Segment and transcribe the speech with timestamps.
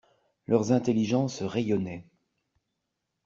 [0.47, 2.07] Leurs intelligences rayonnaient.